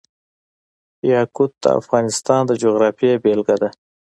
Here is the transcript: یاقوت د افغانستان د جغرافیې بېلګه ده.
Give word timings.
یاقوت 1.11 1.51
د 1.63 1.65
افغانستان 1.79 2.41
د 2.45 2.51
جغرافیې 2.63 3.21
بېلګه 3.23 3.55
ده. 3.61 3.69